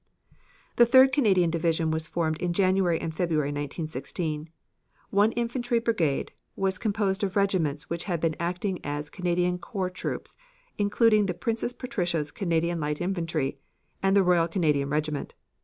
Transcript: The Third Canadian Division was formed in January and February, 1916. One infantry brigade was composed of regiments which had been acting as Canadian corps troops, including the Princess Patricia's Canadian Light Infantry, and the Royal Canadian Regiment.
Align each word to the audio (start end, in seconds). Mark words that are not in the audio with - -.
The 0.77 0.85
Third 0.87 1.11
Canadian 1.11 1.51
Division 1.51 1.91
was 1.91 2.07
formed 2.07 2.41
in 2.41 2.53
January 2.53 2.99
and 2.99 3.13
February, 3.13 3.49
1916. 3.49 4.49
One 5.11 5.31
infantry 5.33 5.77
brigade 5.77 6.31
was 6.55 6.79
composed 6.79 7.23
of 7.23 7.35
regiments 7.35 7.87
which 7.87 8.05
had 8.05 8.19
been 8.19 8.35
acting 8.39 8.79
as 8.83 9.11
Canadian 9.11 9.59
corps 9.59 9.91
troops, 9.91 10.35
including 10.79 11.27
the 11.27 11.35
Princess 11.35 11.73
Patricia's 11.73 12.31
Canadian 12.31 12.79
Light 12.79 12.99
Infantry, 12.99 13.59
and 14.01 14.15
the 14.15 14.23
Royal 14.23 14.47
Canadian 14.47 14.89
Regiment. 14.89 15.35